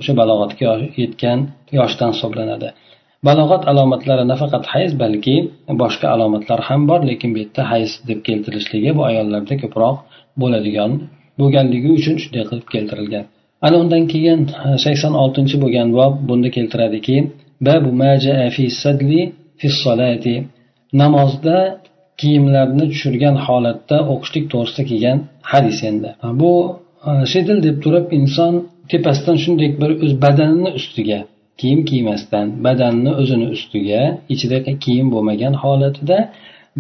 [0.00, 0.70] o'sha balog'atga
[1.02, 1.38] yetgan
[1.78, 2.68] yoshdan hisoblanadi.
[3.26, 5.36] Balog'at alomatlari nafaqat hayz balki
[5.82, 9.96] boshqa alomatlar ham bor lekin bu yerda hayz deb keltirishligi bu ayollarda ko'proq
[10.42, 10.90] bo'ladigan
[11.40, 13.24] bo'lganligi uchun shunday qilib keltirilgan.
[13.66, 14.40] Ana undan keyin
[14.84, 17.16] sakson oltinchi bo'lgan bob bunda keltiradiki
[21.02, 21.56] namozda
[22.20, 25.18] kiyimlarni tushirgan holatda o'qishlik to'g'risida kelgan
[25.52, 26.10] hadis endi.
[26.40, 26.52] Bu
[27.32, 28.52] shedil deb turib inson
[28.90, 31.18] tepasidan shunday bir o'z badanini ustiga
[31.60, 34.02] kiyim kiymasdan badanni o'zini ustiga
[34.34, 36.18] ichida kiyim bo'lmagan holatida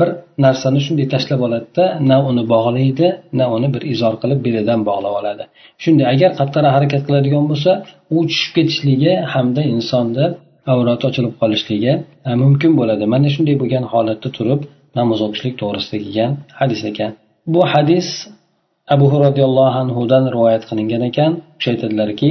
[0.00, 0.08] bir
[0.44, 3.06] narsani shunday tashlab oladida na uni bog'laydi
[3.38, 5.44] na uni bir izor qilib belidan bog'lab oladi.
[5.82, 7.70] Shunday agar qattiqroq harakat qiladigan bo'lsa
[8.16, 10.26] u tushib ketishligi hamda insonni
[10.72, 11.92] avrati ochilib qolishligi
[12.28, 13.04] e, mumkin bo'ladi.
[13.14, 14.60] Mana shunday bo'lgan holatda turib
[14.98, 17.10] namoz o'qishlik to'g'risida kelgan hadis ekan.
[17.54, 18.08] Bu hadis
[18.94, 21.32] abu roziyallohu anhudan rivoyat qilingan ekan.
[21.58, 22.30] O'sha aytadilarki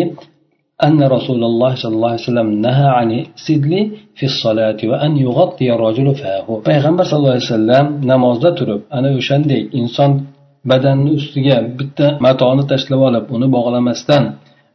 [0.86, 3.72] أن رسول الله صلى الله عليه وسلم نهى عن السدل
[4.18, 10.10] في الصلاة وأن يغطي الرجل فاه payg'ambar sallallohu alayhi vasallam namozda turib ana o'shanday inson
[10.70, 14.22] badanni ustiga bitta matoni tashlab olib uni bog'lamasdan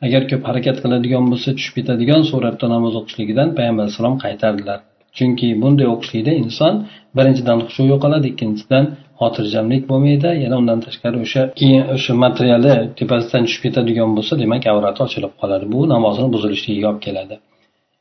[0.06, 4.80] agar ko'p harakat qiladigan bo'lsa tushib ketadigan suratda namoz o'qishligidan payg'ambar alayhisalom qaytardilar
[5.18, 6.74] chunki bunday o'qishlikda inson
[7.18, 8.84] birinchidan hushu yo'qoladi ikkinchidan
[9.21, 10.31] xotirjamlik bo'lmaydi.
[10.45, 15.65] Yana undan tashqari o'sha keyin o'sha materiali tepasidan tushib ketadigan bo'lsa demak avrati ochilib qoladi.
[15.75, 17.35] Bu namozini buzilishligiga olib keladi.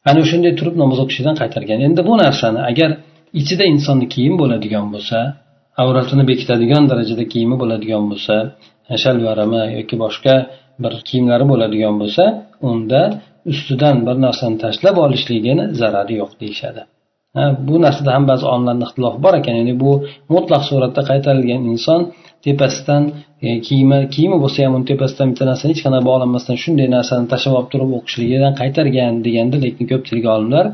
[0.10, 1.80] Ana o'shanday turib namoz o'qishdan qaytargan.
[1.88, 2.90] Endi bu narsani agar
[3.42, 5.18] ichida insonni kiyim bo'ladigan bo'lsa
[5.82, 8.36] avratini bekitadigan darajada kiyimi bo'ladigan bo'lsa
[9.04, 10.36] shalvarimi yoki boshqa
[10.84, 12.24] bir kiyimlari bo'ladigan bo'lsa
[12.70, 13.02] unda
[13.52, 16.82] ustidan bir narsani tashlab olishligini zarari yo'q deyishadi.
[17.68, 19.92] Bu narsada ham ba'zi olimlarda ixtilof bor ekan ya'ni bu
[20.36, 22.00] mutlaq suratda qaytarilgan inson
[22.46, 23.04] tepasidan
[23.48, 27.54] e, kiyimi kiyimi bo'lsa ham uni tepasidan bitta narsani hech qanaqa bog'lanmasdan shunday narsani tashlab
[27.60, 30.66] olib turib o'qishligidan qaytargan deganda lekin ko'pchilik olimlar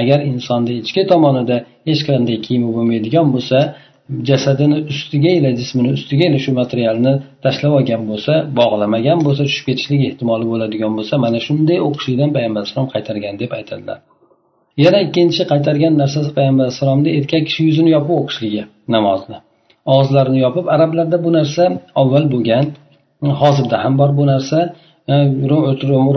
[0.00, 1.56] agar insonni ichki tomonida
[1.88, 3.58] hech qanday kiyimi bo'lmaydigan bo'lsa
[4.28, 7.12] jasadini ustiga ila jismini ustiga ila shu materialni
[7.44, 12.88] tashlab olgan bo'lsa bog'lamagan bo'lsa tushib ketishligi ehtimoli bo'ladigan bo'lsa mana shunday o'qishlikdan payg'ambar alayhisalom
[12.94, 13.98] qaytargan deb aytadilar.
[14.84, 18.62] Yana ikkinchi qaytargan narsasi payg'ambar alayhissalomni erkak kishi yuzini yopib o'qishligi
[18.94, 19.38] namozni
[19.94, 21.64] og'izlarini yopib arablarda bu narsa
[22.00, 22.64] avval bo'lgan
[23.42, 24.58] hozirda ham bor bu narsa
[25.12, 25.14] e,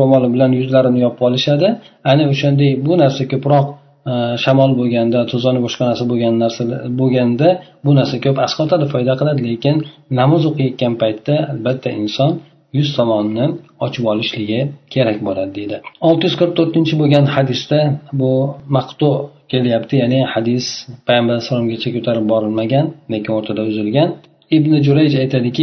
[0.01, 1.67] ro'moli bilan yuzlarini yopib olishadi.
[2.11, 3.65] Ana o'shanday bu narsa ko'proq
[4.11, 6.61] e, shamol bo'lganda to'zoni boshqa narsa bo'lgan narsa
[6.99, 7.47] bo'lganda
[7.85, 9.41] bu narsa ko'p asqotadi foyda qiladi.
[9.49, 9.75] Lekin
[10.19, 12.31] namoz o'qiyotgan paytda albatta inson
[12.78, 13.46] yuz tomonni
[13.84, 14.60] ochib olishligi
[14.94, 15.76] kerak bo'ladi deydi
[16.08, 17.80] olti yuz qirq to'rtinchi bo'lgan hadisda
[18.20, 18.32] bu
[18.76, 19.08] maqtu
[19.52, 20.64] kelyapti ya'ni hadis
[21.06, 24.08] payg'ambar alayhisalomgacha ko'tarib borilmagan lekin o'rtada uzilgan
[24.56, 25.62] ibn jurayj aytadiki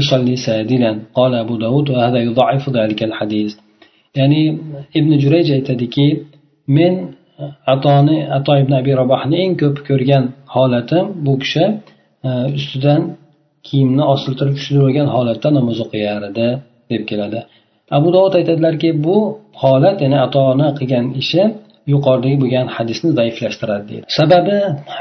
[0.00, 3.52] يصلي سادلا قال أبو داود وهذا يضعف ذلك الحديث
[4.16, 4.42] ya'ni
[4.98, 6.06] ibn jurayj aytadiki
[6.76, 6.94] men
[7.74, 10.24] atoni ato ibn abi rabohni eng ko'p ko'rgan
[10.54, 11.64] holatim bu kishi
[12.28, 13.00] e, ustidan
[13.67, 16.47] kiyimni osiltirib tushirib olgan holatda namoz o'qiyar edi
[16.91, 17.39] deb keladi.
[17.97, 19.17] Abu dovud aytadilarki bu
[19.61, 21.41] holat ya'ni ota ona qilgan ishi
[21.93, 24.05] yuqoridagi bo'lgan hadisni zaiflashtiradi deydi.
[24.19, 24.57] Sababi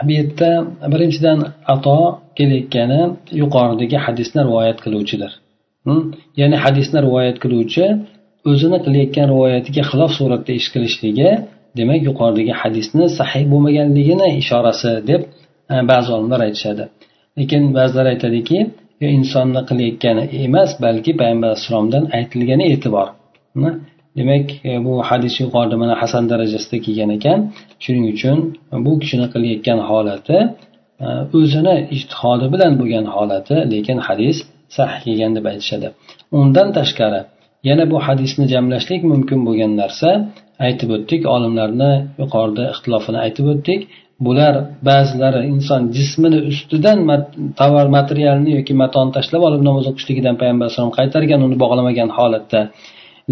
[0.07, 0.51] bu yerda
[0.93, 1.39] birinchidan
[1.75, 1.99] ato
[2.39, 3.01] kelayotgani
[3.43, 5.33] yuqoridagi hadisni rivoyat qiluvchidir.
[6.41, 7.85] Ya'ni hadisni rivoyat qiluvchi
[8.51, 11.31] o'zini qilayotgan rivoyatiga xilof suratda ish qilishligi
[11.79, 15.21] demak yuqoridagi hadisni sahiy bo'lmaganligini ishorasi deb
[15.73, 16.85] e, ba'zi olimlar aytishadi.
[17.39, 18.59] Lekin ba'zilar aytadiki
[19.17, 23.09] insonni qilayotgani emas balki payg'ambar alayhissalomdan aytilgani e'tibor.
[23.55, 23.73] Hm?
[24.19, 27.39] Demak e, bu hadis yuqorida mana hasan darajasida kelgan ekan.
[27.85, 28.39] Shuning uchun
[28.87, 30.39] bu kishini qilayotgan holati
[31.05, 31.07] e,
[31.39, 34.37] o'zini ijtihodi bilan bo'lgan holati lekin hadis
[34.77, 35.89] sahih kelgan deb aytishadi.
[36.41, 37.21] Undan tashqari
[37.69, 40.11] yana bu hadisni jamlashlik mumkin bo'lgan narsa
[40.67, 43.81] aytib o'tdik olimlarni yuqorida ixtilofini aytib o'tdik.
[44.27, 44.55] Bular
[44.89, 46.99] ba'zilari inson jismini ustidan
[47.61, 52.61] tovar materialni yoki matoni tashlab olib namoz o'qishligidan payg'ambar alayhisalom qaytargan uni bog'lamagan holatda.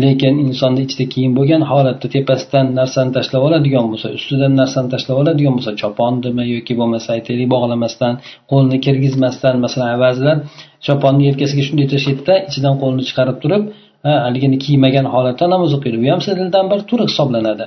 [0.03, 5.55] Lekin insonni ichida kiyim bo'lgan holatda tepasidan narsani tashlab oladigan bo'lsa ustidan narsani tashlab oladigan
[5.57, 8.15] bo'lsa chopondimi yoki bo'lmasa aytaylik bog'lamasdan
[8.53, 10.37] qo'lni kirgizmasdan masalan ba'zilar
[10.87, 13.63] choponni yelkasiga shunday tashlaydida ichidan qo'lni chiqarib turib
[14.03, 15.97] haligini kiymagan holatda namoz o'qiydi.
[16.03, 17.65] Bu ham sidildan bir tur hisoblanadi.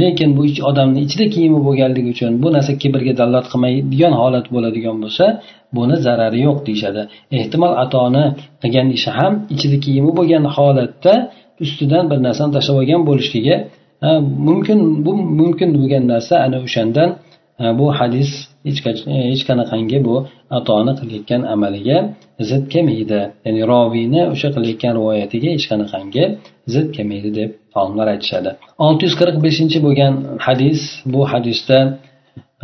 [0.00, 5.24] Lekin bu odamni ichida kiyimi bo'lganligi uchun bu narsa kibrga dalolat qilmaydigan holat bo'ladigan bo'lsa
[5.76, 7.02] buni zarari yo'q deyishadi.
[7.38, 8.24] Ehtimol atoni
[8.62, 11.14] qilgan ishi ham ichida kiyimi bo'lgan holatda
[11.64, 13.56] ustidan bir narsani tashlab olgan bo'lishligi
[14.48, 17.08] mumkin bu mumkin bo'lgan narsa ana o'shandan
[17.58, 18.30] bu hadis
[18.64, 18.70] e,
[19.30, 20.16] hech qanaqangi bu
[20.58, 21.98] atoni qilayotgan amaliga
[22.50, 23.20] zid kelmaydi.
[23.46, 26.24] Ya'ni roviyni o'sha qilayotgan rivoyatiga hech qanaqangi
[26.74, 28.50] zid kelmaydi deb olimlar aytishadi.
[28.86, 30.14] olti yuz qirq beshinchi bo'lgan
[30.46, 30.80] hadis
[31.12, 31.78] bu hadisda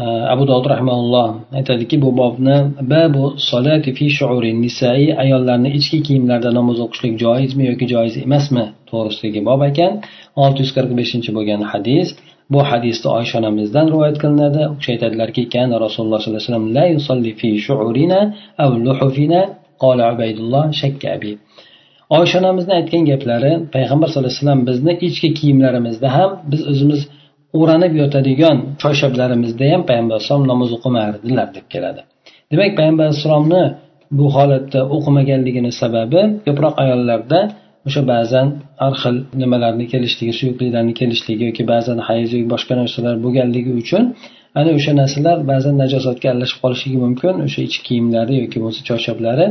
[0.02, 2.56] e, abu dovud rahmaulloh aytadiki bu bobni
[2.92, 9.40] babu solati fi shuuri nisai ayollarni ichki kiyimlarida namoz o'qishlik joizmi yoki joiz emasmi to'g'risidagi
[9.48, 9.92] bob ekan.
[10.42, 12.08] olti yuz qirq beshinchi bo'lgan hadis
[12.52, 14.62] bu hadisda oysha onamizdan rivoyat qilinadi.
[14.72, 18.20] U kishi aytadilarki kana rasululloh sollallohu alayhi vasallam la yusalli fi shu'urina
[18.64, 19.40] aw luhufina
[19.82, 21.32] qola ubaydulloh shakka abi.
[22.18, 27.00] Oysha onamizni aytgan gaplari payg'ambar sallallohu alayhi vasallam bizni ichki kiyimlarimizda ham biz o'zimiz
[27.60, 32.00] o'ranib yotadigan choyshablarimizda ham payg'ambar alayhisalom namoz o'qimardilar deb keladi.
[32.50, 33.62] Demak payg'ambar alayhissalomni
[34.18, 37.38] bu holatda o'qimaganligini sababi ko'proq ayollarda
[37.86, 38.46] o'sha ba'zan
[38.82, 44.02] har xil nimalarni kelishligi suyuqliklarni kelishligi yoki ba'zan hayz yoki boshqa narsalar bo'lganligi uchun
[44.58, 47.34] ana o'sha narsalar ba'zan najosatga aralashib qolishligi mumkin.
[47.46, 49.46] O'sha ichki kiyimlari yoki bo'lmasa choyshablari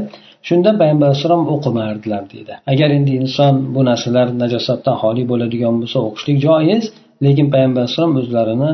[0.47, 2.53] shunda payg'ambar alayhissalom o'qimardilar deydi.
[2.71, 6.83] Agar endi inson bu narsalar najosatdan xoli bo'ladigan bo'lsa o'qishlik joiz
[7.25, 8.71] lekin payg'ambar alayhissalom o'zlarini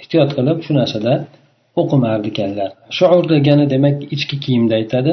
[0.00, 1.12] ehtiyot qilib shu narsada
[1.80, 5.12] o'qimardi ekanlar shuur degani demak ichki kiyimda aytadi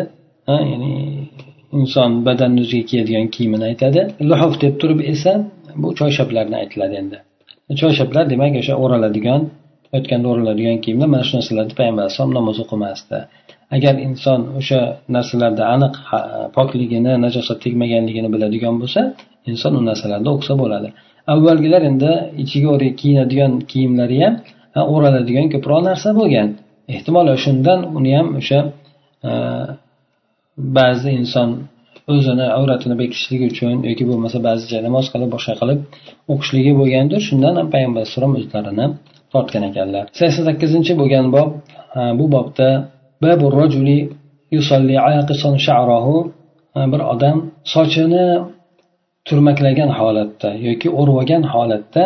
[0.72, 0.92] ya'ni
[1.80, 4.02] inson badanni o'ziga kiyadigan kiyimini aytadi.
[4.30, 5.34] Luhuf deb turib esa
[5.82, 7.18] bu choyshablarni aytiladi endi.
[7.82, 9.42] Choyshablar demak o'sha o'raladigan
[9.98, 13.18] o'tganda o'raladigan kiyimlar mana shu narsalarni payg'ambar alayhisalom namoz o'qimasdi.
[13.76, 14.80] Agar inson o'sha
[15.16, 15.94] narsalarda aniq
[16.58, 19.02] pokligini najosat tegmaganligini biladigan bo'lsa
[19.52, 20.90] inson u narsalarda o'qisa bo'ladi.
[21.34, 22.12] Avvalgilar endi
[22.44, 24.34] ichiga kiyinadigan kiyimlari ham
[24.94, 26.48] o'raladigan ko'proq narsa bo'lgan.
[26.96, 28.60] Ehtimol shundan uni ham o'sha
[30.78, 31.50] ba'zi inson
[32.14, 35.80] o'zini avratini bekitishligi uchun yoki bo'lmasa ba'zi joyda namoz qilib boshqa qilib
[36.34, 37.20] o'qishligi bo'lgandir.
[37.28, 38.86] Shundan ham payg'ambar alayhissalom o'zlarini
[39.34, 40.04] tortgan ekanlar.
[40.20, 41.50] Sakson sakkizinchi bo'lgan bob
[42.20, 42.70] bu bobda
[46.92, 47.38] bir odam
[47.74, 48.26] sochini
[49.28, 52.04] turmaklagan holatda yoki o'rvagan holatda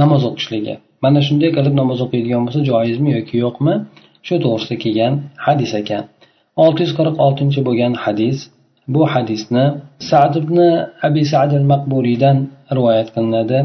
[0.00, 0.74] namoz o'qishligi.
[1.04, 3.74] Mana shunday qilib namoz o'qiydigan bo'lsa joizmi yoki yo'qmi?
[4.26, 5.12] Shu to'g'risida kelgan
[5.46, 6.02] hadis ekan.
[6.63, 8.37] olti yuz qirq oltinchi bo'lgan hadis
[8.93, 9.65] bu hadisni
[10.09, 10.57] sad ibn
[11.07, 12.37] abi sad al maqburiydan
[12.77, 13.59] rivoyat qilinadi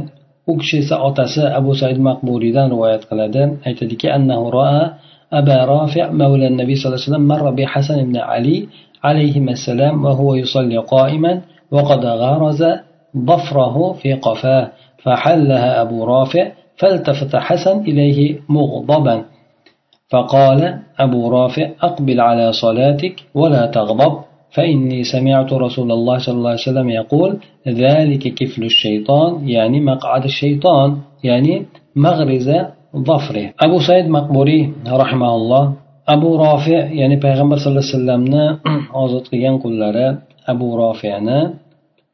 [0.51, 4.83] u kishi esa otasi abu said maqburiydan rivoyat qiladi aytadiki annahu roa
[5.33, 8.69] أبا رافع مولى النبي صلى الله عليه وسلم مر بحسن بن علي
[9.05, 12.65] عليهما السلام وهو يصلي قائما وقد غرز
[13.17, 14.71] ضفره في قفاه
[15.03, 19.25] فحلها أبو رافع فالتفت حسن إليه مغضبا
[20.13, 20.61] فقال
[20.99, 24.15] أبو رافع أقبل على صلاتك ولا تغضب
[24.55, 27.31] فإني سمعت رسول الله صلى الله عليه وسلم يقول
[27.69, 32.51] ذلك كفل الشيطان يعني مقعد الشيطان يعني مغرز
[32.97, 34.73] ظفره أبو سعيد مقبوري
[35.03, 35.73] رحمه الله
[36.09, 38.23] أبو رافع يعني پیغمبر صلى الله عليه وسلم
[39.03, 40.07] ozod qilgan qullari
[40.53, 41.39] abu rofiyani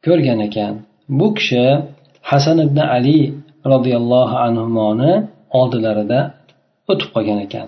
[0.05, 0.73] ko'rgan ekan
[1.19, 1.65] bu kishi
[2.29, 3.19] hasan ibn ali
[3.73, 5.11] roziyallohu anhuni
[5.59, 6.19] oldilarida
[6.91, 7.67] o'tib qolgan ekan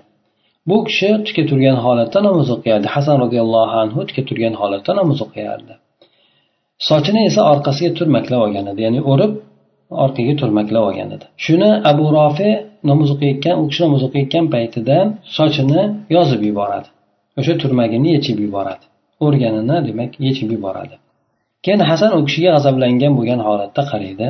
[0.68, 2.86] bu kishi tikka turgan holatda namoz o'qiyardi.
[2.94, 5.72] Hasan roziyallohu anhu tikka turgan holatda namoz o'qiyardi.
[6.88, 8.80] Sochini esa orqasiga turmaklab olgan edi.
[8.86, 9.32] Ya'ni o'rib
[10.04, 11.26] orqaga turmaklab olgan edi.
[11.44, 12.50] Shuni abu rofi
[12.90, 14.96] namoz o'qiyotgan u kishi namoz o'qiyotgan paytida
[15.36, 15.82] sochini
[16.16, 16.88] yozib yuboradi.
[17.40, 18.84] O'sha turmagini yechib yuboradi.
[19.24, 20.94] O'rganini demak yechib yuboradi.
[21.64, 24.26] Keyin hasan u kishiga g'azablangan bo'lgan holatda qaraydi.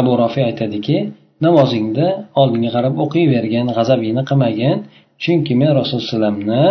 [0.00, 0.96] Abu rofiy aytadiki
[1.44, 2.06] namozingda
[2.40, 4.76] oldinga qarab o'qiyvergin g'azabingni qilmagin.
[5.22, 6.64] Chunki men rasululloh alayhivasallamni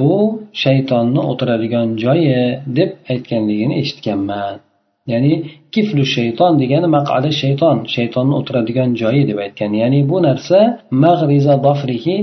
[0.00, 0.16] bu
[0.62, 2.38] shaytonni o'tiradigan joyi
[2.78, 4.54] deb aytganligini eshitganman.
[5.12, 5.32] Ya'ni
[5.74, 9.70] kiflu shayton degani maqadi shayton shaytonni o'tiradigan joyi deb aytgan.
[9.82, 10.58] Ya'ni bu narsa
[11.04, 12.16] mag'riza dofrihi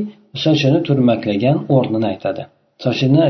[0.43, 2.43] sochini turmaklagan o'rnini aytadi.
[2.85, 3.21] Sochini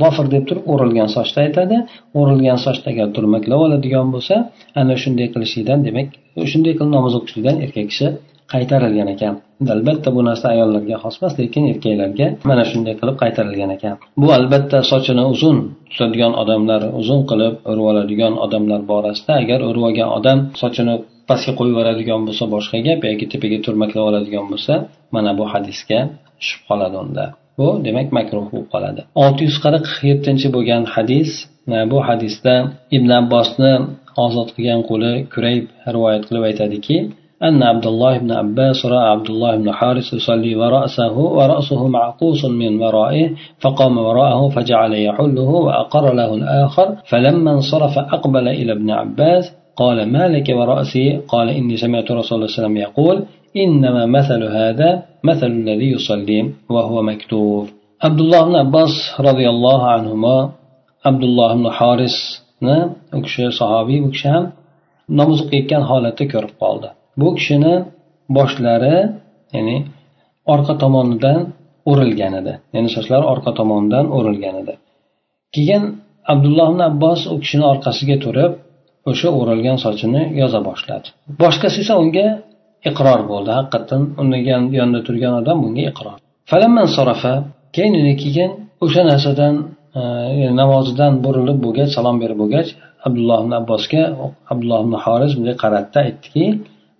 [0.00, 1.76] zofir deb turib o'rilgan sochni aytadi.
[2.20, 4.34] O'rilgan sochni agar turmaklab oladigan bo'lsa
[4.80, 6.08] ana shunday qilishlikdan demak
[6.52, 8.06] shunday qilib namoz o'qishlikdan erkak kishi
[8.52, 9.34] qaytarilgan ekan.
[9.74, 13.94] Albatta bu narsa ayollarga xos emas lekin erkaklarga mana shunday qilib qaytarilgan ekan.
[14.22, 15.58] Bu albatta sochini uzun
[15.90, 20.94] tutadigan odamlar uzun qilib o'rib oladigan odamlar borasida agar o'rib olgan odam sochini
[21.28, 24.74] pastga qo'yib yuboradigan bo'lsa boshqa gap yoki tepaga turmaklab oladigan bo'lsa
[25.14, 25.98] mana bu hadisga
[26.40, 27.24] tushib qoladi unda.
[27.58, 29.00] Bu demak makruh bo'lib qoladi.
[29.24, 31.30] Olti yuz qirq yettinchi bo'lgan hadis
[31.92, 32.54] bu hadisda
[32.96, 33.72] ibn abbosni
[34.24, 36.96] ozod qilgan quli kurayb rivoyat qilib aytadiki
[37.42, 42.82] أن عبد الله بن عباس رأى عبد الله بن حارث يصلي ورأسه ورأسه معقوس من
[42.82, 50.12] ورائه فقام وراءه فجعل يحله وأقر له الآخر فلما انصرف أقبل إلى ابن عباس قال
[50.12, 53.24] ما لك ورأسي؟ قال إني سمعت رسول الله صلى الله عليه وسلم يقول
[53.56, 57.66] إنما مثل هذا مثل الذي يصلي وهو مكتوب.
[58.02, 60.50] عبد الله بن عباس رضي الله عنهما
[61.04, 62.44] عبد الله بن حارث
[63.12, 64.44] u kishi sahobiy u kishi ham
[65.90, 66.88] holatda ko'rib qoldi
[67.20, 67.74] bu kishini
[68.36, 68.96] boshlari
[69.54, 69.76] ya'ni
[70.54, 71.40] orqa tomonidan
[71.90, 72.52] o'rilgan edi.
[72.74, 74.74] Ya'ni sochlari orqa tomonidan o'rilgan edi.
[75.54, 75.82] Keyin
[76.32, 78.52] abdulloh ibn abbos u kishini orqasiga turib
[79.10, 81.06] o'sha o'rilgan sochini yoza boshladi.
[81.42, 82.26] Boshqasi esa unga
[82.90, 83.50] iqror bo'ldi.
[83.58, 84.38] Haqiqatdan uni
[84.78, 86.16] yonida turgan odam bunga iqror.
[86.50, 87.32] Falamman sarafa
[87.76, 88.50] keyin keyin
[88.84, 89.54] o'sha narsadan
[90.00, 90.02] e,
[90.60, 92.68] namozidan burilib bo'lgach salom berib bo'lgach
[93.06, 94.02] abdulloh ibn abbosga
[94.52, 96.44] abdulloh ibn horiz bunday qaradida aytdiki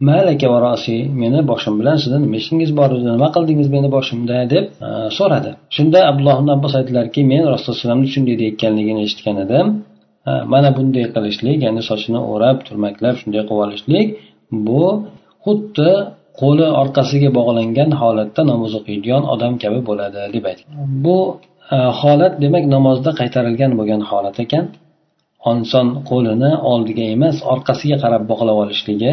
[0.09, 4.64] malaka varosi meni boshim bilan sizni nima ishingiz bor edi nima qildingiz meni boshimda deb
[4.87, 4.88] e,
[5.19, 5.51] so'radi.
[5.77, 9.67] Shunda abdulloh ibn abbos aytdilarki men rasululloh shunday deyayotganligini eshitgan edim.
[10.29, 14.07] E, mana bunday qilishlik ya'ni sochini o'rab turmaklab shunday qilib olishlik
[14.67, 14.85] bu
[15.45, 15.90] xuddi
[16.40, 20.73] qo'li orqasiga bog'langan holatda namoz o'qiydigan odam kabi bo'ladi deb aytgan
[21.05, 21.19] bu
[21.75, 24.67] e, holat demak namozda qaytarilgan bo'lgan holat ekan.
[25.53, 29.12] Inson qo'lini oldiga emas orqasiga qarab bog'lab olishligi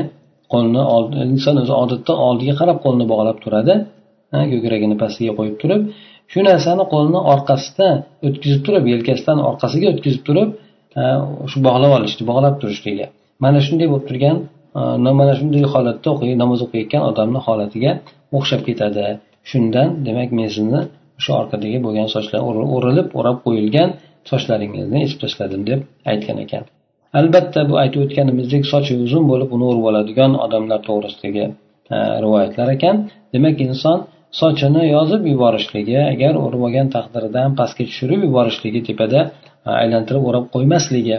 [0.54, 0.82] qo'lni
[1.34, 3.74] inson o'zi odatda oldiga qarab qo'lni bog'lab turadi.
[4.52, 5.82] Ko'kragini pastiga qo'yib turib
[6.32, 7.88] shu narsani qo'lni orqasida
[8.28, 10.50] o'tkazib turib yelkasidan orqasiga o'tkazib turib
[11.52, 13.06] shu bog'lab olishni bog'lab turishligi
[13.44, 14.38] mana shunday bo'lib turgan
[15.20, 16.10] mana shunday holatda
[16.44, 17.92] namoz o'qiyotgan odamni holatiga
[18.38, 19.06] o'xshab ketadi.
[19.52, 20.82] Shundan demak men sizni
[21.20, 22.42] o'sha orqadagi bo'lgan sochlar
[22.76, 23.90] o'rilib o'rab qo'yilgan
[24.30, 25.80] sochlaringizni yechib tashladim deb
[26.12, 26.64] aytgan ekan.
[27.20, 31.46] Albatta bu aytib o'tganimizdek sochi uzun bo'lib uni o'rib oladigan odamlar to'g'risidagi
[31.96, 32.96] e, rivoyatlar ekan.
[33.34, 33.98] Demak inson
[34.42, 39.20] sochini yozib yuborishligi agar o'rib olgan taqdirida ham pastga tushirib yuborishligi tepada
[39.68, 41.18] e, aylantirib o'rab qo'ymasligi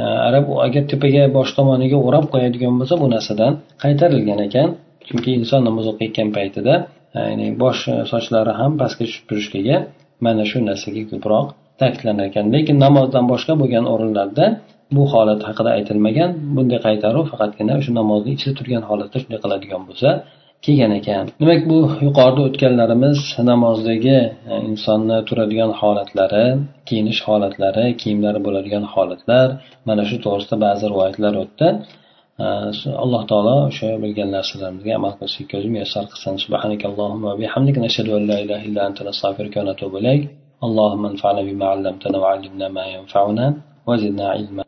[0.00, 3.52] e, arab agar tepaga bosh tomoniga o'rab qo'yadigan bo'lsa bu narsadan
[3.84, 4.68] qaytarilgan ekan.
[5.08, 6.74] Chunki inson namoz o'qiyotgan paytida
[7.14, 7.80] ya'ni bosh
[8.12, 9.76] sochlari ham pastga tushib turishligi
[10.24, 11.46] mana shu narsaga ko'proq
[11.80, 12.44] ta'kidlanar ekan.
[12.54, 14.46] Lekin namozdan boshqa bo'lgan o'rinlarda
[14.95, 20.09] bu holat haqida aytilmagan bunday qaytaruv faqatgina o'sha namozni ichida turgan holatda shunday qiladigan bo'lsa
[20.65, 23.19] kelgan ekan demak bu yuqorida o'tganlarimiz
[23.51, 24.17] namozdagi
[24.51, 26.45] e, insonni turadigan holatlari
[26.87, 29.47] kiyinish holatlari kiyimlari bo'ladigan holatlar
[29.87, 31.67] mana shu to'g'risida ba'zi rivoyatlar o'tdi
[32.43, 32.47] e,
[33.03, 38.37] alloh taolo o'sha bilgan narsalarimizga amal qilishlikka o'zi muyassar qilsin subhanakallohumma bihamdik nashhadu an la
[38.45, 40.23] ilaha illa anta nastag'firuka va natubu ilayk
[40.67, 43.45] اللهم انفعنا بما علمتنا وعلمنا ما ينفعنا
[43.87, 44.63] وزدنا علما